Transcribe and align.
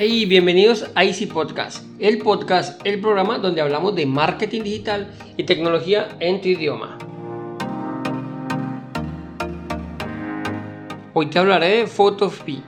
Hey, 0.00 0.26
bienvenidos 0.26 0.86
a 0.94 1.04
Easy 1.04 1.26
Podcast, 1.26 1.84
el 1.98 2.18
podcast, 2.18 2.80
el 2.86 3.00
programa 3.00 3.38
donde 3.38 3.60
hablamos 3.60 3.96
de 3.96 4.06
marketing 4.06 4.62
digital 4.62 5.12
y 5.36 5.42
tecnología 5.42 6.16
en 6.20 6.40
tu 6.40 6.46
idioma. 6.46 6.96
Hoy 11.14 11.26
te 11.26 11.40
hablaré 11.40 11.78
de 11.78 11.86
Photopea. 11.88 12.62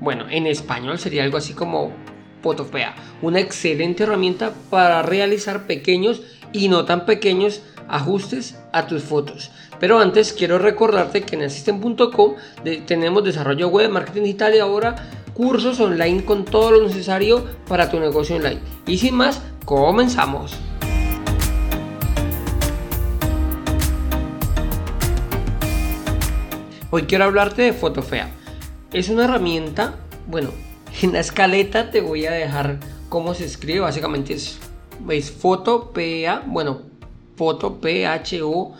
Bueno, 0.00 0.24
en 0.30 0.46
español 0.46 0.98
sería 0.98 1.22
algo 1.22 1.36
así 1.36 1.52
como 1.52 1.92
Photopea, 2.40 2.94
una 3.20 3.40
excelente 3.40 4.04
herramienta 4.04 4.54
para 4.70 5.02
realizar 5.02 5.66
pequeños 5.66 6.22
y 6.50 6.70
no 6.70 6.86
tan 6.86 7.04
pequeños 7.04 7.60
ajustes 7.88 8.58
a 8.72 8.86
tus 8.86 9.02
fotos. 9.02 9.50
Pero 9.80 9.98
antes 9.98 10.32
quiero 10.32 10.58
recordarte 10.58 11.22
que 11.22 11.36
en 11.36 11.42
Assistant.com 11.42 12.36
tenemos 12.86 13.24
desarrollo 13.24 13.68
web, 13.68 13.90
marketing 13.90 14.22
digital 14.22 14.54
y 14.54 14.58
ahora 14.58 15.19
cursos 15.40 15.80
online 15.80 16.22
con 16.26 16.44
todo 16.44 16.70
lo 16.70 16.86
necesario 16.86 17.46
para 17.66 17.90
tu 17.90 17.98
negocio 17.98 18.36
online. 18.36 18.60
Y 18.86 18.98
sin 18.98 19.14
más, 19.14 19.40
comenzamos. 19.64 20.54
Hoy 26.90 27.04
quiero 27.04 27.24
hablarte 27.24 27.62
de 27.62 27.72
Fotofea. 27.72 28.28
Es 28.92 29.08
una 29.08 29.24
herramienta, 29.24 29.94
bueno, 30.26 30.50
en 31.02 31.14
la 31.14 31.20
escaleta 31.20 31.90
te 31.90 32.02
voy 32.02 32.26
a 32.26 32.32
dejar 32.32 32.78
cómo 33.08 33.32
se 33.32 33.46
escribe. 33.46 33.80
Básicamente 33.80 34.34
es, 34.34 34.58
es 35.08 35.30
Fotopea, 35.30 36.42
bueno, 36.46 36.82
Foto 37.36 37.80
P-H-O-T-O-P-E-A. 37.80 38.76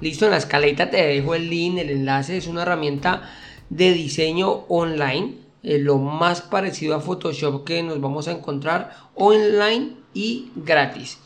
Listo, 0.00 0.26
en 0.26 0.32
la 0.32 0.36
escaleta 0.36 0.90
te 0.90 0.98
dejo 0.98 1.34
el 1.34 1.48
link, 1.48 1.78
el 1.78 1.88
enlace. 1.88 2.36
Es 2.36 2.46
una 2.46 2.62
herramienta 2.62 3.30
de 3.70 3.92
diseño 3.92 4.64
online, 4.68 5.36
lo 5.62 5.96
más 5.96 6.42
parecido 6.42 6.94
a 6.94 7.00
Photoshop 7.00 7.64
que 7.64 7.82
nos 7.82 8.00
vamos 8.00 8.28
a 8.28 8.32
encontrar 8.32 8.94
online 9.14 9.92
y 10.12 10.50
gratis. 10.54 11.18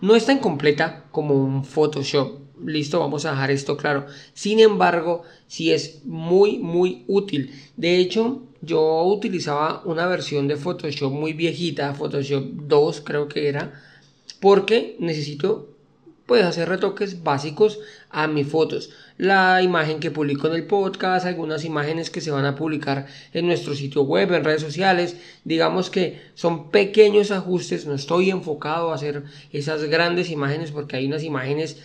No 0.00 0.16
es 0.16 0.24
tan 0.24 0.38
completa 0.38 1.04
como 1.10 1.34
un 1.34 1.64
Photoshop. 1.64 2.40
Listo, 2.64 3.00
vamos 3.00 3.26
a 3.26 3.32
dejar 3.32 3.50
esto 3.50 3.76
claro. 3.76 4.06
Sin 4.32 4.58
embargo, 4.58 5.22
sí 5.46 5.72
es 5.72 6.04
muy, 6.06 6.58
muy 6.58 7.04
útil. 7.08 7.52
De 7.76 7.98
hecho, 7.98 8.42
yo 8.62 9.02
utilizaba 9.04 9.82
una 9.84 10.06
versión 10.06 10.48
de 10.48 10.56
Photoshop 10.56 11.12
muy 11.12 11.34
viejita, 11.34 11.92
Photoshop 11.92 12.44
2 12.44 13.02
creo 13.02 13.28
que 13.28 13.48
era, 13.48 13.82
porque 14.40 14.96
necesito 14.98 15.73
puedes 16.26 16.46
hacer 16.46 16.68
retoques 16.68 17.22
básicos 17.22 17.78
a 18.10 18.26
mis 18.26 18.46
fotos. 18.46 18.90
La 19.16 19.62
imagen 19.62 20.00
que 20.00 20.10
publico 20.10 20.48
en 20.48 20.54
el 20.54 20.66
podcast, 20.66 21.26
algunas 21.26 21.64
imágenes 21.64 22.10
que 22.10 22.20
se 22.20 22.30
van 22.30 22.46
a 22.46 22.56
publicar 22.56 23.06
en 23.32 23.46
nuestro 23.46 23.74
sitio 23.74 24.02
web, 24.02 24.32
en 24.32 24.44
redes 24.44 24.62
sociales. 24.62 25.16
Digamos 25.44 25.90
que 25.90 26.20
son 26.34 26.70
pequeños 26.70 27.30
ajustes, 27.30 27.86
no 27.86 27.94
estoy 27.94 28.30
enfocado 28.30 28.90
a 28.90 28.94
hacer 28.94 29.24
esas 29.52 29.84
grandes 29.84 30.30
imágenes 30.30 30.70
porque 30.70 30.96
hay 30.96 31.06
unas 31.06 31.22
imágenes 31.22 31.78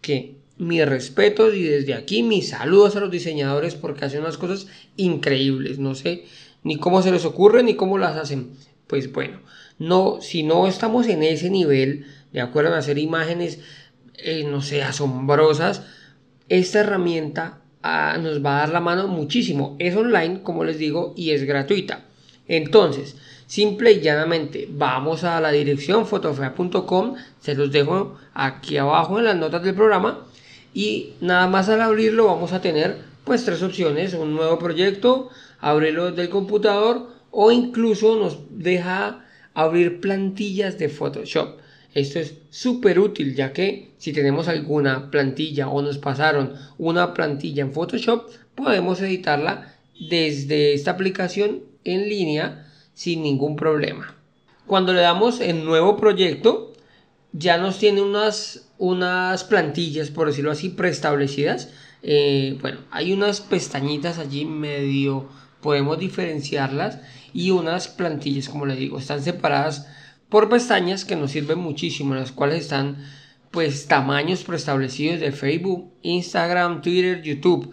que 0.00 0.36
mis 0.58 0.84
respetos 0.84 1.54
y 1.54 1.62
desde 1.62 1.94
aquí 1.94 2.22
mis 2.22 2.48
saludos 2.48 2.96
a 2.96 3.00
los 3.00 3.10
diseñadores 3.10 3.76
porque 3.76 4.04
hacen 4.04 4.20
unas 4.20 4.36
cosas 4.36 4.66
increíbles. 4.96 5.78
No 5.78 5.94
sé 5.94 6.24
ni 6.64 6.76
cómo 6.76 7.02
se 7.02 7.12
les 7.12 7.24
ocurre 7.24 7.62
ni 7.62 7.74
cómo 7.74 7.96
las 7.98 8.16
hacen. 8.16 8.50
Pues 8.86 9.12
bueno, 9.12 9.40
no, 9.78 10.20
si 10.20 10.42
no 10.42 10.66
estamos 10.66 11.06
en 11.06 11.22
ese 11.22 11.50
nivel, 11.50 12.06
de 12.32 12.40
acuerdo 12.40 12.74
a 12.74 12.78
hacer 12.78 12.98
imágenes, 12.98 13.60
eh, 14.14 14.44
no 14.44 14.62
sé, 14.62 14.82
asombrosas, 14.82 15.82
esta 16.48 16.80
herramienta 16.80 17.60
ah, 17.82 18.18
nos 18.20 18.44
va 18.44 18.56
a 18.56 18.60
dar 18.60 18.68
la 18.70 18.80
mano 18.80 19.08
muchísimo. 19.08 19.76
Es 19.78 19.94
online, 19.96 20.42
como 20.42 20.64
les 20.64 20.78
digo, 20.78 21.14
y 21.16 21.30
es 21.30 21.44
gratuita. 21.44 22.04
Entonces, 22.46 23.16
simple 23.46 23.92
y 23.92 24.00
llanamente, 24.00 24.66
vamos 24.70 25.24
a 25.24 25.40
la 25.40 25.50
dirección 25.50 26.06
fotofea.com, 26.06 27.16
se 27.40 27.54
los 27.54 27.70
dejo 27.70 28.16
aquí 28.34 28.78
abajo 28.78 29.18
en 29.18 29.26
las 29.26 29.36
notas 29.36 29.62
del 29.62 29.74
programa. 29.74 30.26
Y 30.74 31.14
nada 31.20 31.46
más 31.46 31.68
al 31.68 31.80
abrirlo 31.80 32.26
vamos 32.26 32.52
a 32.52 32.60
tener 32.60 32.98
pues 33.24 33.44
tres 33.44 33.62
opciones, 33.62 34.14
un 34.14 34.34
nuevo 34.34 34.58
proyecto, 34.58 35.28
abrirlo 35.60 36.10
desde 36.10 36.22
el 36.22 36.28
computador 36.30 37.08
o 37.30 37.52
incluso 37.52 38.16
nos 38.16 38.38
deja 38.50 39.24
abrir 39.54 40.00
plantillas 40.00 40.78
de 40.78 40.88
Photoshop. 40.88 41.57
Esto 41.94 42.18
es 42.20 42.34
súper 42.50 42.98
útil 42.98 43.34
ya 43.34 43.52
que 43.52 43.90
si 43.98 44.12
tenemos 44.12 44.48
alguna 44.48 45.10
plantilla 45.10 45.68
o 45.68 45.82
nos 45.82 45.98
pasaron 45.98 46.54
una 46.76 47.14
plantilla 47.14 47.62
en 47.62 47.72
Photoshop, 47.72 48.30
podemos 48.54 49.00
editarla 49.00 49.74
desde 49.98 50.74
esta 50.74 50.92
aplicación 50.92 51.60
en 51.84 52.08
línea 52.08 52.66
sin 52.94 53.22
ningún 53.22 53.56
problema. 53.56 54.14
Cuando 54.66 54.92
le 54.92 55.00
damos 55.00 55.40
en 55.40 55.64
nuevo 55.64 55.96
proyecto, 55.96 56.74
ya 57.32 57.58
nos 57.58 57.78
tiene 57.78 58.02
unas, 58.02 58.68
unas 58.78 59.44
plantillas, 59.44 60.10
por 60.10 60.26
decirlo 60.28 60.50
así, 60.50 60.68
preestablecidas. 60.68 61.70
Eh, 62.02 62.58
bueno, 62.60 62.80
hay 62.90 63.12
unas 63.12 63.40
pestañitas 63.40 64.18
allí 64.18 64.44
medio, 64.44 65.28
podemos 65.62 65.98
diferenciarlas 65.98 67.00
y 67.32 67.50
unas 67.50 67.88
plantillas, 67.88 68.48
como 68.48 68.66
les 68.66 68.78
digo, 68.78 68.98
están 68.98 69.22
separadas 69.22 69.86
por 70.28 70.48
pestañas 70.48 71.04
que 71.04 71.16
nos 71.16 71.32
sirven 71.32 71.58
muchísimo, 71.58 72.14
en 72.14 72.20
las 72.20 72.32
cuales 72.32 72.60
están 72.60 72.96
pues 73.50 73.86
tamaños 73.86 74.44
preestablecidos 74.44 75.20
de 75.20 75.32
Facebook, 75.32 75.90
Instagram, 76.02 76.82
Twitter, 76.82 77.22
YouTube. 77.22 77.72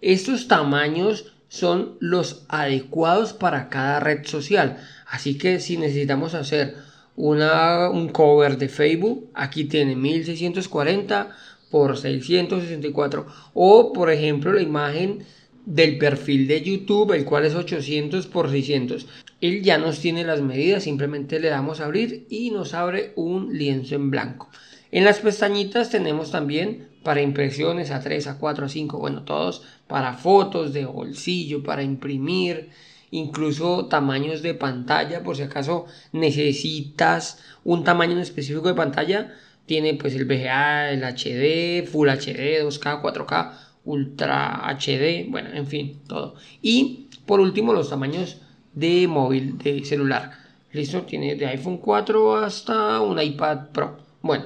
Estos 0.00 0.48
tamaños 0.48 1.32
son 1.48 1.96
los 2.00 2.46
adecuados 2.48 3.32
para 3.32 3.68
cada 3.68 4.00
red 4.00 4.24
social. 4.24 4.78
Así 5.06 5.36
que 5.36 5.60
si 5.60 5.76
necesitamos 5.76 6.34
hacer 6.34 6.76
una, 7.16 7.90
un 7.90 8.08
cover 8.08 8.56
de 8.56 8.68
Facebook, 8.68 9.30
aquí 9.34 9.64
tiene 9.64 9.94
1640 9.94 11.36
por 11.70 11.98
664 11.98 13.26
o 13.54 13.92
por 13.92 14.10
ejemplo 14.10 14.52
la 14.52 14.62
imagen 14.62 15.24
del 15.66 15.98
perfil 15.98 16.48
de 16.48 16.62
YouTube, 16.62 17.12
el 17.12 17.24
cual 17.24 17.44
es 17.44 17.54
800 17.54 18.26
por 18.26 18.50
600. 18.50 19.06
Él 19.40 19.62
ya 19.62 19.78
nos 19.78 20.00
tiene 20.00 20.24
las 20.24 20.40
medidas, 20.42 20.84
simplemente 20.84 21.40
le 21.40 21.48
damos 21.48 21.80
a 21.80 21.86
abrir 21.86 22.26
y 22.28 22.50
nos 22.50 22.74
abre 22.74 23.12
un 23.16 23.56
lienzo 23.56 23.94
en 23.94 24.10
blanco. 24.10 24.48
En 24.90 25.04
las 25.04 25.20
pestañitas 25.20 25.90
tenemos 25.90 26.30
también 26.30 26.88
para 27.02 27.22
impresiones 27.22 27.90
a 27.90 28.00
3, 28.00 28.26
a 28.26 28.38
4, 28.38 28.66
a 28.66 28.68
5, 28.68 28.98
bueno, 28.98 29.22
todos 29.22 29.62
para 29.86 30.14
fotos 30.14 30.72
de 30.72 30.84
bolsillo, 30.84 31.62
para 31.62 31.82
imprimir, 31.82 32.70
incluso 33.10 33.86
tamaños 33.86 34.42
de 34.42 34.54
pantalla, 34.54 35.22
por 35.22 35.36
si 35.36 35.42
acaso 35.42 35.86
necesitas 36.12 37.38
un 37.64 37.84
tamaño 37.84 38.18
específico 38.18 38.68
de 38.68 38.74
pantalla, 38.74 39.34
tiene 39.66 39.94
pues 39.94 40.14
el 40.14 40.24
VGA, 40.24 40.90
el 40.90 41.04
HD, 41.04 41.86
Full 41.86 42.08
HD, 42.08 42.64
2K, 42.64 43.00
4K, 43.02 43.52
Ultra 43.84 44.68
HD, 44.68 45.26
bueno, 45.28 45.50
en 45.52 45.66
fin, 45.66 46.00
todo. 46.06 46.34
Y 46.62 47.08
por 47.26 47.40
último, 47.40 47.72
los 47.72 47.90
tamaños 47.90 48.38
de 48.74 49.06
móvil, 49.08 49.58
de 49.58 49.84
celular. 49.84 50.32
¿Listo? 50.72 51.02
Tiene 51.02 51.34
de 51.34 51.46
iPhone 51.46 51.78
4 51.78 52.36
hasta 52.36 53.00
un 53.00 53.20
iPad 53.20 53.70
Pro. 53.72 53.98
Bueno, 54.22 54.44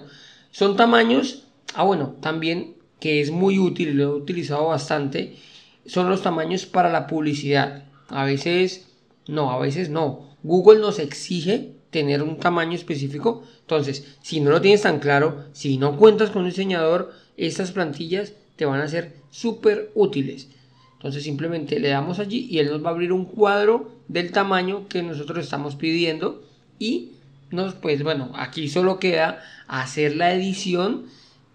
son 0.50 0.77
tamaños. 0.77 1.44
Ah, 1.75 1.83
bueno, 1.83 2.17
también 2.21 2.75
que 3.00 3.21
es 3.21 3.31
muy 3.31 3.59
útil, 3.59 3.97
lo 3.97 4.05
he 4.05 4.15
utilizado 4.17 4.69
bastante, 4.69 5.37
son 5.84 6.09
los 6.09 6.23
tamaños 6.23 6.65
para 6.65 6.91
la 6.91 7.06
publicidad. 7.06 7.84
A 8.09 8.25
veces, 8.25 8.89
no, 9.28 9.50
a 9.50 9.59
veces 9.59 9.91
no. 9.91 10.37
Google 10.43 10.81
nos 10.81 10.99
exige 10.99 11.75
tener 11.91 12.23
un 12.23 12.39
tamaño 12.39 12.75
específico. 12.75 13.43
Entonces, 13.61 14.17
si 14.23 14.41
no 14.41 14.50
lo 14.50 14.61
tienes 14.61 14.82
tan 14.82 15.00
claro, 15.00 15.44
si 15.53 15.76
no 15.76 15.99
cuentas 15.99 16.31
con 16.31 16.43
un 16.43 16.49
diseñador, 16.49 17.12
estas 17.37 17.73
plantillas 17.73 18.32
te 18.56 18.64
van 18.64 18.81
a 18.81 18.88
ser 18.88 19.17
súper 19.34 19.90
útiles. 19.96 20.46
Entonces 20.92 21.25
simplemente 21.25 21.81
le 21.81 21.88
damos 21.88 22.20
allí 22.20 22.46
y 22.48 22.60
él 22.60 22.69
nos 22.69 22.84
va 22.84 22.90
a 22.90 22.92
abrir 22.92 23.12
un 23.12 23.25
cuadro 23.25 23.90
del 24.06 24.31
tamaño 24.31 24.86
que 24.88 25.02
nosotros 25.02 25.44
estamos 25.44 25.75
pidiendo 25.75 26.44
y 26.78 27.10
nos 27.50 27.75
pues 27.75 28.04
bueno, 28.04 28.31
aquí 28.36 28.69
solo 28.69 29.00
queda 29.00 29.42
hacer 29.66 30.14
la 30.14 30.32
edición 30.32 31.06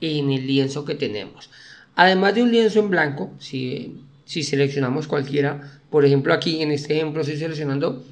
en 0.01 0.29
el 0.29 0.45
lienzo 0.45 0.83
que 0.83 0.93
tenemos. 0.93 1.49
Además 1.95 2.35
de 2.35 2.43
un 2.43 2.51
lienzo 2.51 2.79
en 2.79 2.89
blanco, 2.89 3.31
si, 3.39 4.01
si 4.25 4.43
seleccionamos 4.43 5.07
cualquiera, 5.07 5.79
por 5.89 6.03
ejemplo 6.03 6.33
aquí 6.33 6.61
en 6.61 6.71
este 6.71 6.97
ejemplo 6.97 7.21
estoy 7.21 7.37
seleccionando 7.37 8.03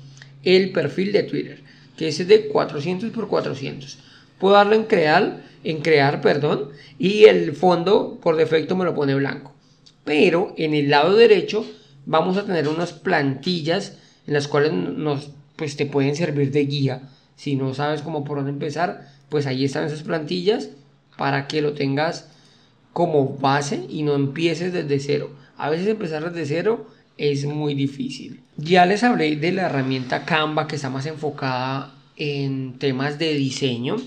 el 0.43 0.71
perfil 0.71 1.11
de 1.11 1.23
Twitter, 1.23 1.59
que 1.97 2.07
es 2.07 2.25
de 2.25 2.47
400 2.47 3.09
por 3.11 3.27
400. 3.27 3.99
Puedo 4.39 4.55
darle 4.55 4.77
en 4.77 4.83
crear 4.85 5.43
en 5.63 5.81
crear, 5.81 6.21
perdón, 6.21 6.69
y 6.97 7.25
el 7.25 7.53
fondo 7.53 8.19
por 8.21 8.37
defecto 8.37 8.77
me 8.77 8.85
lo 8.85 8.95
pone 8.95 9.15
blanco. 9.15 9.56
Pero 10.07 10.54
en 10.56 10.74
el 10.74 10.89
lado 10.89 11.18
derecho 11.18 11.65
vamos 12.06 12.38
a 12.38 12.45
tener 12.45 12.69
unas 12.69 12.94
plantillas 12.94 13.98
en 14.25 14.33
las 14.33 14.48
cuales 14.48 14.71
nos, 14.71 15.31
pues 15.57 15.75
te 15.75 15.86
pueden 15.86 16.15
servir 16.15 16.51
de 16.51 16.65
guía. 16.65 17.09
Si 17.36 17.57
no 17.57 17.74
sabes 17.74 18.01
cómo 18.01 18.24
por 18.24 18.38
dónde 18.38 18.51
empezar, 18.51 19.09
pues 19.27 19.45
ahí 19.45 19.65
están 19.65 19.86
esas 19.86 20.04
plantillas 20.04 20.69
para 21.18 21.48
que 21.48 21.62
lo 21.62 21.74
tengas 21.74 22.30
como 22.94 23.38
base 23.38 23.86
y 23.89 24.04
no 24.04 24.15
empieces 24.15 24.71
desde 24.71 25.01
cero. 25.01 25.30
A 25.57 25.69
veces 25.69 25.88
empezar 25.88 26.31
desde 26.31 26.56
cero 26.56 26.88
es 27.18 27.44
muy 27.44 27.74
difícil. 27.74 28.39
Ya 28.56 28.86
les 28.86 29.03
hablé 29.03 29.36
de 29.36 29.51
la 29.51 29.63
herramienta 29.63 30.24
Canva 30.24 30.69
que 30.69 30.77
está 30.77 30.89
más 30.89 31.06
enfocada 31.06 31.94
en 32.15 32.80
temas 32.80 33.19
de 33.19 33.33
diseño, 33.33 33.98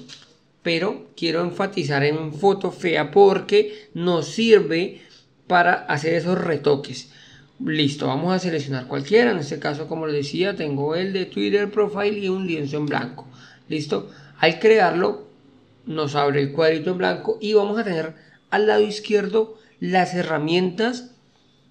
pero 0.62 1.10
quiero 1.14 1.42
enfatizar 1.42 2.04
en 2.04 2.32
foto 2.32 2.72
fea 2.72 3.10
porque 3.10 3.90
nos 3.92 4.28
sirve 4.28 5.02
para 5.50 5.72
hacer 5.86 6.14
esos 6.14 6.38
retoques. 6.38 7.10
Listo, 7.58 8.06
vamos 8.06 8.32
a 8.32 8.38
seleccionar 8.38 8.86
cualquiera. 8.86 9.32
En 9.32 9.38
este 9.38 9.58
caso, 9.58 9.88
como 9.88 10.06
les 10.06 10.14
decía, 10.14 10.54
tengo 10.54 10.94
el 10.94 11.12
de 11.12 11.26
Twitter 11.26 11.68
Profile 11.72 12.20
y 12.20 12.28
un 12.28 12.46
lienzo 12.46 12.76
en 12.76 12.86
blanco. 12.86 13.26
Listo. 13.68 14.10
Al 14.38 14.60
crearlo, 14.60 15.26
nos 15.86 16.14
abre 16.14 16.40
el 16.40 16.52
cuadrito 16.52 16.92
en 16.92 16.98
blanco 16.98 17.36
y 17.40 17.52
vamos 17.54 17.80
a 17.80 17.82
tener 17.82 18.14
al 18.50 18.68
lado 18.68 18.82
izquierdo 18.82 19.58
las 19.80 20.14
herramientas. 20.14 21.16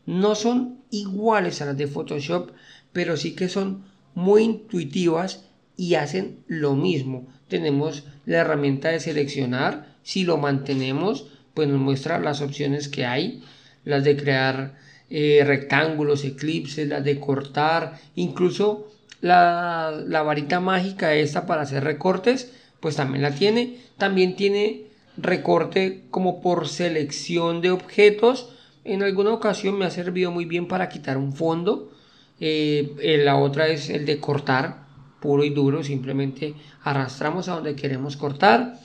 No 0.06 0.36
son 0.36 0.80
iguales 0.92 1.62
a 1.62 1.66
las 1.68 1.78
de 1.78 1.88
Photoshop, 1.88 2.52
pero 2.92 3.16
sí 3.16 3.34
que 3.34 3.48
son 3.48 3.86
muy 4.14 4.44
intuitivas 4.44 5.46
y 5.78 5.96
hacen 5.96 6.44
lo 6.48 6.76
mismo. 6.76 7.30
Tenemos 7.48 8.04
la 8.26 8.40
herramienta 8.40 8.90
de 8.90 9.00
seleccionar. 9.00 9.96
Si 10.04 10.26
lo 10.26 10.36
mantenemos, 10.36 11.28
pues 11.54 11.70
nos 11.70 11.80
muestra 11.80 12.20
las 12.20 12.42
opciones 12.42 12.90
que 12.90 13.06
hay. 13.06 13.42
Las 13.86 14.04
de 14.04 14.18
crear 14.18 14.78
eh, 15.10 15.44
rectángulos, 15.46 16.24
eclipses, 16.24 16.88
las 16.88 17.04
de 17.04 17.20
cortar, 17.20 18.00
incluso 18.16 18.88
la, 19.22 19.92
la 20.06 20.22
varita 20.22 20.60
mágica 20.60 21.14
esta 21.14 21.46
para 21.46 21.64
hacer 21.64 21.84
recortes, 21.84 22.54
pues 22.80 22.96
también 22.96 23.22
la 23.22 23.32
tiene. 23.32 23.78
También 23.98 24.36
tiene 24.36 24.86
recorte 25.18 26.04
como 26.12 26.42
por 26.42 26.68
selección 26.68 27.62
de 27.62 27.72
objetos. 27.72 28.56
En 28.84 29.04
alguna 29.04 29.34
ocasión 29.34 29.78
me 29.78 29.86
ha 29.86 29.92
servido 29.92 30.32
muy 30.32 30.46
bien 30.46 30.68
para 30.68 30.90
quitar 30.90 31.18
un 31.18 31.34
fondo. 31.34 31.92
Eh, 32.40 33.22
la 33.24 33.38
otra 33.38 33.68
es 33.68 33.90
el 33.90 34.06
de 34.06 34.20
cortar, 34.20 34.86
puro 35.20 35.44
y 35.44 35.50
duro. 35.50 35.84
Simplemente 35.84 36.54
arrastramos 36.84 37.50
a 37.50 37.56
donde 37.56 37.76
queremos 37.76 38.16
cortar. 38.16 38.80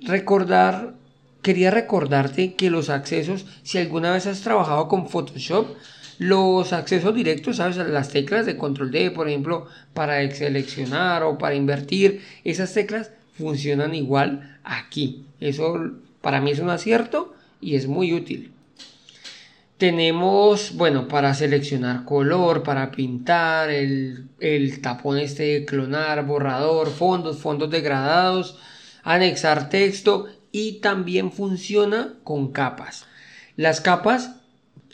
Recordar 0.00 0.94
quería 1.42 1.70
recordarte 1.70 2.54
que 2.54 2.70
los 2.70 2.90
accesos, 2.90 3.46
si 3.62 3.78
alguna 3.78 4.12
vez 4.12 4.26
has 4.26 4.42
trabajado 4.42 4.88
con 4.88 5.08
Photoshop, 5.08 5.76
los 6.18 6.74
accesos 6.74 7.14
directos, 7.14 7.56
¿sabes? 7.56 7.76
Las 7.76 8.10
teclas 8.10 8.44
de 8.44 8.58
control 8.58 8.90
D, 8.90 9.10
por 9.10 9.28
ejemplo, 9.28 9.66
para 9.94 10.30
seleccionar 10.30 11.22
o 11.22 11.38
para 11.38 11.54
invertir, 11.54 12.22
esas 12.44 12.74
teclas 12.74 13.10
funcionan 13.38 13.94
igual 13.94 14.58
aquí. 14.62 15.24
Eso 15.40 15.92
para 16.20 16.42
mí 16.42 16.50
es 16.50 16.58
un 16.58 16.68
acierto 16.68 17.34
y 17.60 17.76
es 17.76 17.86
muy 17.86 18.12
útil. 18.12 18.52
Tenemos, 19.78 20.76
bueno, 20.76 21.08
para 21.08 21.32
seleccionar 21.32 22.04
color, 22.04 22.62
para 22.62 22.90
pintar, 22.90 23.70
el, 23.70 24.26
el 24.40 24.82
tapón 24.82 25.16
este 25.16 25.42
de 25.42 25.64
clonar, 25.64 26.26
borrador, 26.26 26.90
fondos, 26.90 27.38
fondos 27.38 27.70
degradados, 27.70 28.58
anexar 29.02 29.70
texto 29.70 30.26
y 30.52 30.80
también 30.80 31.32
funciona 31.32 32.14
con 32.24 32.52
capas. 32.52 33.06
Las 33.56 33.80
capas 33.80 34.36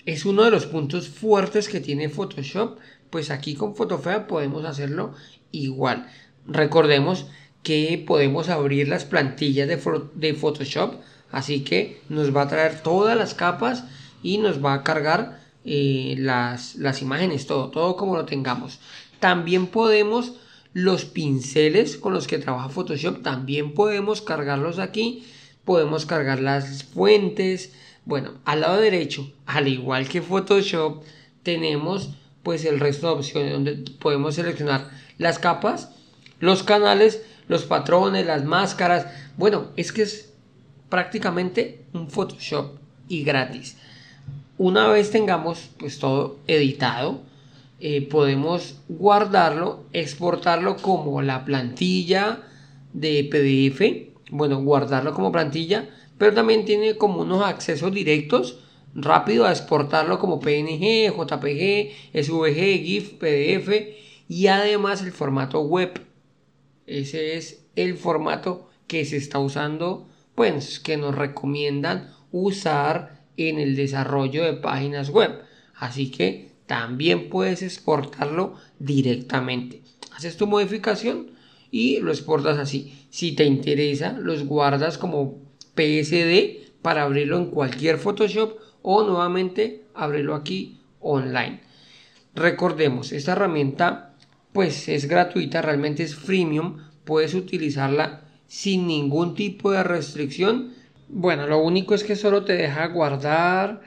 es 0.05 0.25
uno 0.25 0.44
de 0.44 0.50
los 0.50 0.67
puntos 0.67 1.08
fuertes 1.08 1.69
que 1.69 1.81
tiene 1.81 2.08
Photoshop, 2.08 2.79
pues 3.11 3.31
aquí 3.31 3.55
con 3.55 3.75
Photofea 3.75 4.26
podemos 4.26 4.64
hacerlo 4.64 5.14
igual. 5.53 6.06
Recordemos 6.47 7.26
que 7.62 8.03
podemos 8.06 8.49
abrir 8.49 8.88
las 8.88 9.05
plantillas 9.05 9.69
de, 9.69 10.35
Photoshop, 10.35 10.94
así 11.32 11.64
que 11.64 12.00
nos 12.08 12.35
va 12.35 12.43
a 12.43 12.49
traer 12.49 12.81
todas 12.82 13.17
las 13.17 13.35
capas 13.35 13.85
y 14.23 14.38
nos 14.38 14.64
va 14.64 14.75
a 14.75 14.82
cargar 14.85 15.41
eh, 15.64 16.14
las, 16.19 16.76
las 16.76 17.03
imágenes, 17.03 17.47
todo, 17.47 17.70
todo 17.70 17.97
como 17.97 18.17
lo 18.17 18.25
tengamos. 18.25 18.79
También 19.19 19.67
podemos 19.67 20.35
los 20.73 21.05
pinceles 21.06 21.97
con 21.97 22.12
los 22.12 22.26
que 22.26 22.38
trabaja 22.38 22.69
Photoshop, 22.69 23.23
también 23.23 23.75
podemos 23.75 24.23
cargarlos 24.23 24.79
aquí 24.79 25.25
podemos 25.67 26.07
cargar 26.07 26.41
las 26.41 26.85
fuentes. 26.85 27.75
Bueno, 28.07 28.35
al 28.47 28.61
lado 28.61 28.81
derecho, 28.81 29.31
al 29.45 29.69
igual 29.69 30.09
que 30.09 30.23
Photoshop, 30.23 31.03
tenemos 31.43 32.11
pues 32.43 32.65
el 32.65 32.81
resto 32.81 33.09
de 33.09 33.13
opciones 33.13 33.53
donde 33.53 33.75
podemos 33.99 34.37
seleccionar 34.37 34.89
las 35.19 35.39
capas, 35.39 35.91
los 36.39 36.63
canales, 36.63 37.23
los 37.49 37.65
patrones, 37.65 38.25
las 38.25 38.45
máscaras. 38.45 39.07
Bueno, 39.37 39.67
es 39.77 39.93
que 39.93 40.03
es 40.03 40.33
prácticamente 40.89 41.85
un 41.93 42.09
Photoshop 42.09 42.79
y 43.09 43.25
gratis. 43.25 43.77
Una 44.59 44.89
vez 44.89 45.11
tengamos 45.11 45.71
pues 45.77 45.99
todo 45.99 46.39
editado, 46.47 47.23
eh, 47.81 48.07
podemos 48.09 48.81
guardarlo, 48.89 49.85
exportarlo 49.93 50.77
como 50.77 51.21
la 51.23 51.45
plantilla 51.45 52.43
de 52.93 53.25
PDF 53.25 54.16
bueno, 54.31 54.62
guardarlo 54.62 55.14
como 55.14 55.32
plantilla, 55.32 55.88
pero 56.19 56.34
también 56.34 56.64
tiene 56.64 56.96
como 56.96 57.23
unos 57.23 57.44
accesos 57.44 57.93
directos 57.93 58.61
rápido 58.94 59.44
a 59.44 59.50
exportarlo 59.50 60.19
como 60.19 60.40
PNG, 60.40 61.12
JPG, 61.14 62.23
SVG, 62.23 62.82
GIF, 62.82 63.12
PDF 63.14 63.70
y 64.28 64.46
además 64.46 65.02
el 65.02 65.12
formato 65.12 65.61
web. 65.61 66.00
Ese 66.87 67.37
es 67.37 67.67
el 67.76 67.96
formato 67.96 68.70
que 68.87 69.05
se 69.05 69.17
está 69.17 69.38
usando, 69.38 70.08
pues 70.34 70.81
que 70.81 70.96
nos 70.96 71.14
recomiendan 71.14 72.12
usar 72.32 73.22
en 73.37 73.58
el 73.58 73.76
desarrollo 73.76 74.44
de 74.44 74.55
páginas 74.55 75.11
web. 75.11 75.43
Así 75.75 76.11
que 76.11 76.52
también 76.67 77.29
puedes 77.29 77.62
exportarlo 77.62 78.55
directamente. 78.79 79.82
Haces 80.17 80.37
tu 80.37 80.46
modificación 80.46 81.36
y 81.71 82.01
lo 82.01 82.11
exportas 82.11 82.59
así. 82.59 83.07
Si 83.11 83.33
te 83.33 83.45
interesa, 83.45 84.13
los 84.13 84.45
guardas 84.45 84.99
como 84.99 85.39
PSD 85.75 86.81
para 86.83 87.03
abrirlo 87.03 87.39
en 87.39 87.47
cualquier 87.47 87.99
Photoshop 87.99 88.59
o 88.83 89.03
nuevamente 89.03 89.85
abrirlo 89.95 90.35
aquí 90.35 90.81
online. 91.01 91.61
Recordemos, 92.35 93.13
esta 93.13 93.33
herramienta 93.33 94.15
pues 94.53 94.89
es 94.89 95.07
gratuita, 95.07 95.61
realmente 95.61 96.03
es 96.03 96.15
freemium, 96.15 96.79
puedes 97.05 97.35
utilizarla 97.35 98.23
sin 98.47 98.87
ningún 98.87 99.35
tipo 99.35 99.70
de 99.70 99.82
restricción. 99.82 100.73
Bueno, 101.08 101.46
lo 101.46 101.63
único 101.63 101.94
es 101.94 102.05
que 102.05 102.17
solo 102.17 102.44
te 102.44 102.55
deja 102.55 102.87
guardar 102.87 103.82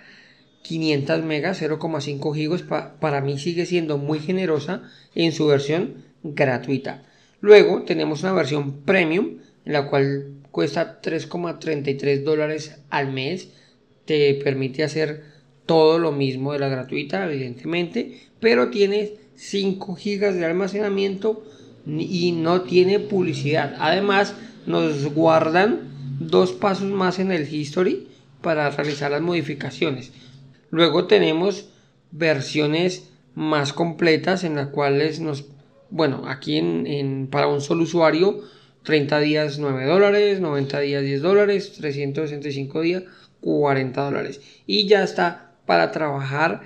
500 0.63 1.23
megas, 1.23 1.61
0,5 1.61 2.35
gigas, 2.35 2.63
para 2.99 3.21
mí 3.21 3.39
sigue 3.39 3.65
siendo 3.65 3.97
muy 3.97 4.19
generosa 4.19 4.83
en 5.15 5.31
su 5.31 5.47
versión 5.47 6.05
gratuita. 6.23 7.03
Luego 7.41 7.83
tenemos 7.83 8.23
una 8.23 8.33
versión 8.33 8.81
premium, 8.81 9.37
en 9.65 9.73
la 9.73 9.87
cual 9.87 10.33
cuesta 10.51 11.01
3,33 11.01 12.23
dólares 12.23 12.79
al 12.89 13.11
mes. 13.11 13.49
Te 14.05 14.33
permite 14.35 14.83
hacer 14.83 15.23
todo 15.65 15.99
lo 15.99 16.11
mismo 16.11 16.53
de 16.53 16.59
la 16.59 16.67
gratuita, 16.67 17.25
evidentemente, 17.25 18.19
pero 18.39 18.69
tiene 18.69 19.13
5 19.35 19.95
GB 19.95 20.33
de 20.33 20.45
almacenamiento 20.45 21.43
y 21.85 22.31
no 22.33 22.61
tiene 22.61 22.99
publicidad. 22.99 23.75
Además, 23.79 24.35
nos 24.65 25.13
guardan 25.13 25.81
dos 26.19 26.51
pasos 26.51 26.91
más 26.91 27.19
en 27.19 27.31
el 27.31 27.51
history 27.53 28.07
para 28.41 28.69
realizar 28.69 29.11
las 29.11 29.21
modificaciones. 29.21 30.11
Luego 30.71 31.07
tenemos 31.07 31.69
versiones 32.11 33.09
más 33.35 33.73
completas 33.73 34.43
en 34.43 34.55
las 34.55 34.67
cuales 34.67 35.19
nos 35.19 35.45
bueno, 35.91 36.23
aquí 36.27 36.57
en, 36.57 37.27
para 37.27 37.47
un 37.47 37.61
solo 37.61 37.83
usuario, 37.83 38.41
30 38.83 39.19
días 39.19 39.59
9 39.59 39.85
dólares, 39.85 40.39
90 40.39 40.79
días 40.79 41.03
10 41.03 41.21
dólares, 41.21 41.73
365 41.73 42.81
días 42.81 43.03
40 43.41 44.01
dólares. 44.01 44.41
Y 44.65 44.87
ya 44.87 45.03
está 45.03 45.53
para 45.65 45.91
trabajar 45.91 46.61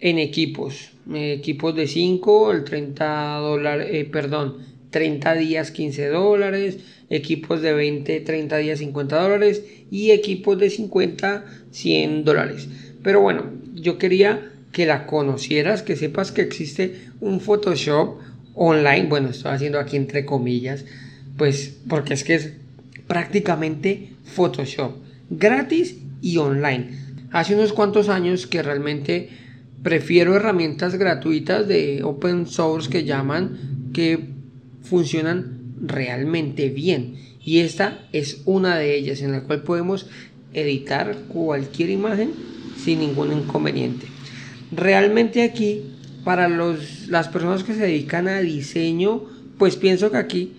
en 0.00 0.18
equipos, 0.18 0.92
equipos 1.12 1.74
de 1.74 1.86
5, 1.86 2.52
el 2.52 2.64
30 2.64 3.36
dólares, 3.36 3.88
eh, 3.90 4.04
perdón, 4.04 4.58
30 4.90 5.34
días 5.34 5.70
15 5.70 6.08
dólares, 6.08 6.78
equipos 7.10 7.62
de 7.62 7.72
20, 7.72 8.20
30 8.20 8.56
días 8.58 8.78
50 8.80 9.20
dólares 9.20 9.64
y 9.90 10.10
equipos 10.10 10.58
de 10.58 10.70
50, 10.70 11.44
100 11.70 12.24
dólares. 12.24 12.68
Pero 13.02 13.20
bueno, 13.20 13.44
yo 13.74 13.98
quería 13.98 14.50
que 14.72 14.86
la 14.86 15.06
conocieras, 15.06 15.82
que 15.82 15.96
sepas 15.96 16.32
que 16.32 16.42
existe 16.42 17.08
un 17.20 17.40
Photoshop 17.40 18.18
online, 18.54 19.06
bueno, 19.08 19.30
estoy 19.30 19.52
haciendo 19.52 19.78
aquí 19.78 19.96
entre 19.96 20.24
comillas, 20.24 20.84
pues 21.36 21.76
porque 21.88 22.14
es 22.14 22.24
que 22.24 22.34
es 22.34 22.52
prácticamente 23.06 24.10
Photoshop, 24.24 24.96
gratis 25.30 25.96
y 26.22 26.38
online. 26.38 26.98
Hace 27.32 27.54
unos 27.54 27.72
cuantos 27.72 28.08
años 28.08 28.46
que 28.46 28.62
realmente 28.62 29.28
prefiero 29.82 30.36
herramientas 30.36 30.96
gratuitas 30.96 31.68
de 31.68 32.02
open 32.02 32.46
source 32.46 32.88
que 32.88 33.04
llaman 33.04 33.90
que 33.92 34.30
funcionan 34.82 35.74
realmente 35.82 36.68
bien. 36.70 37.16
Y 37.44 37.58
esta 37.58 38.06
es 38.12 38.40
una 38.46 38.76
de 38.78 38.96
ellas 38.96 39.20
en 39.20 39.32
la 39.32 39.42
cual 39.42 39.62
podemos 39.62 40.06
editar 40.54 41.16
cualquier 41.28 41.90
imagen 41.90 42.30
sin 42.82 43.00
ningún 43.00 43.32
inconveniente. 43.32 44.06
realmente 44.72 45.42
aquí, 45.42 45.82
para 46.24 46.48
los, 46.48 47.08
las 47.08 47.28
personas 47.28 47.62
que 47.62 47.74
se 47.74 47.82
dedican 47.82 48.28
a 48.28 48.40
diseño, 48.40 49.24
pues 49.58 49.76
pienso 49.76 50.10
que 50.10 50.16
aquí 50.16 50.56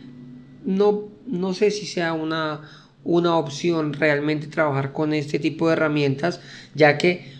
no, 0.63 1.09
no 1.27 1.53
sé 1.53 1.71
si 1.71 1.85
sea 1.85 2.13
una, 2.13 2.61
una 3.03 3.37
opción 3.37 3.93
realmente 3.93 4.47
trabajar 4.47 4.93
con 4.93 5.13
este 5.13 5.39
tipo 5.39 5.67
de 5.67 5.73
herramientas, 5.73 6.39
ya 6.73 6.97
que 6.97 7.33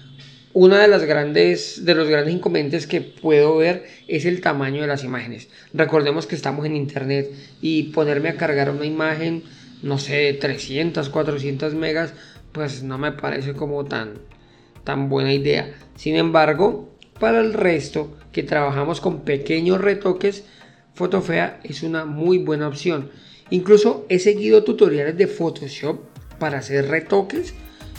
una 0.53 0.79
de 0.79 0.88
las 0.88 1.03
grandes 1.03 1.84
de 1.84 1.96
los 1.96 2.08
grandes 2.08 2.34
inconvenientes 2.34 2.88
que 2.88 3.01
puedo 3.01 3.58
ver 3.58 3.86
es 4.08 4.25
el 4.25 4.39
tamaño 4.39 4.82
de 4.82 4.88
las 4.88 5.03
imágenes. 5.03 5.50
Recordemos 5.74 6.27
que 6.27 6.36
estamos 6.36 6.65
en 6.65 6.77
internet 6.77 7.29
y 7.62 7.84
ponerme 7.91 8.29
a 8.29 8.38
cargar 8.38 8.70
una 8.70 8.86
imagen, 8.86 9.44
no 9.84 9.98
sé, 9.98 10.32
300, 10.34 11.10
400 11.10 11.74
megas, 11.75 12.13
pues 12.53 12.84
no 12.84 12.98
me 12.98 13.12
parece 13.12 13.53
como 13.53 13.84
tan 13.84 14.20
tan 14.86 15.10
buena 15.10 15.34
idea. 15.34 15.74
Sin 15.96 16.15
embargo, 16.15 16.95
para 17.19 17.39
el 17.39 17.53
resto 17.53 18.17
que 18.31 18.43
trabajamos 18.43 19.01
con 19.01 19.22
pequeños 19.22 19.81
retoques, 19.81 20.43
Photofea 20.93 21.60
es 21.63 21.84
una 21.84 22.05
muy 22.05 22.38
buena 22.38 22.67
opción. 22.67 23.10
Incluso 23.50 24.05
he 24.10 24.19
seguido 24.19 24.63
tutoriales 24.63 25.17
de 25.17 25.27
Photoshop 25.27 26.00
para 26.39 26.60
hacer 26.60 26.88
retoques 26.88 27.53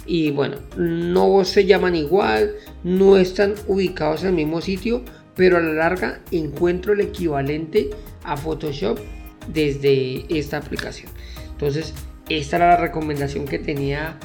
y 0.06 0.30
bueno, 0.30 0.58
no 0.76 1.44
se 1.44 1.66
llaman 1.66 1.96
igual, 1.96 2.54
no 2.84 3.16
están 3.16 3.54
ubicados 3.66 4.22
en 4.22 4.28
el 4.28 4.34
mismo 4.34 4.60
sitio, 4.60 5.02
pero 5.34 5.56
a 5.56 5.60
la 5.60 5.72
larga 5.72 6.20
encuentro 6.30 6.92
el 6.92 7.00
equivalente 7.00 7.90
a 8.24 8.36
Photoshop 8.36 8.98
desde 9.52 10.26
esta 10.28 10.58
aplicación. 10.58 11.10
Entonces, 11.52 11.92
esta 12.28 12.56
era 12.56 12.70
la 12.70 12.76
recomendación 12.76 13.46
que 13.46 13.58
tenía 13.58 14.18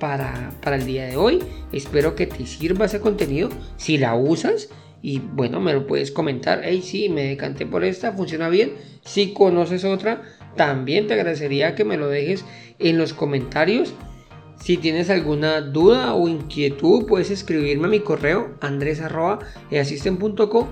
para, 0.00 0.50
el 0.64 0.86
día 0.86 1.06
de 1.06 1.16
hoy. 1.16 1.38
Espero 1.70 2.16
que 2.16 2.26
te 2.26 2.44
sirva 2.46 2.86
ese 2.86 2.98
contenido. 2.98 3.50
Si 3.76 3.98
la 3.98 4.16
usas, 4.16 4.68
y 5.02 5.20
bueno, 5.20 5.60
me 5.60 5.72
lo 5.72 5.86
puedes 5.86 6.10
comentar. 6.10 6.62
Hey, 6.64 6.82
sí, 6.82 7.08
me 7.08 7.28
decanté 7.28 7.66
por 7.66 7.84
esta, 7.84 8.12
funciona 8.12 8.48
bien. 8.48 8.72
Si 9.04 9.32
conoces 9.32 9.84
otra, 9.84 10.22
también 10.56 11.06
te 11.06 11.14
agradecería 11.14 11.76
que 11.76 11.84
me 11.84 11.96
lo 11.96 12.08
dejes 12.08 12.44
en 12.80 12.98
los 12.98 13.14
comentarios. 13.14 13.94
Si 14.60 14.76
tienes 14.76 15.08
alguna 15.08 15.60
duda 15.60 16.14
o 16.14 16.26
inquietud, 16.28 17.06
puedes 17.06 17.30
escribirme 17.30 17.86
a 17.86 17.90
mi 17.90 18.00
correo 18.00 18.56
andres.easisten.co 18.60 20.68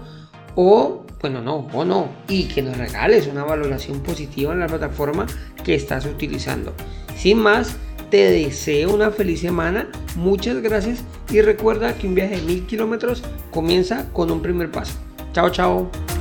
o, 0.57 1.07
bueno, 1.21 1.41
no, 1.41 1.69
o 1.73 1.85
no, 1.85 2.09
y 2.29 2.49
que 2.49 2.63
nos 2.63 2.77
regales 2.77 3.29
una 3.29 3.45
valoración 3.45 4.01
positiva 4.01 4.53
en 4.53 4.59
la 4.61 4.67
plataforma 4.67 5.27
que 5.65 5.75
estás 5.75 6.05
utilizando. 6.05 6.75
Sin 7.17 7.39
más, 7.39 7.79
te 8.11 8.31
deseo 8.31 8.95
una 8.95 9.11
feliz 9.11 9.41
semana, 9.41 9.89
muchas 10.17 10.63
gracias 10.63 11.03
y 11.31 11.41
recuerda 11.41 11.97
que 11.97 12.07
un 12.07 12.15
viaje 12.15 12.37
de 12.37 12.43
mil 12.43 12.67
kilómetros 12.67 13.23
comienza 13.51 14.09
con 14.13 14.31
un 14.31 14.41
primer 14.41 14.71
paso. 14.71 14.95
Chao, 15.33 15.51
chao. 15.51 16.18